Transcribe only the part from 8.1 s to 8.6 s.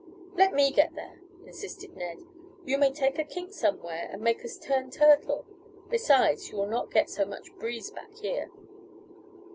here."